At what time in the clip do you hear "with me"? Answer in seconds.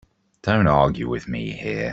1.07-1.51